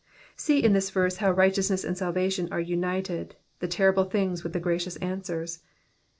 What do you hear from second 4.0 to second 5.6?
things with the gracious answers.